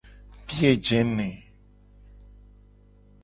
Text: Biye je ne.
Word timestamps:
Biye 0.47 0.71
je 0.85 1.01
ne. 1.15 1.29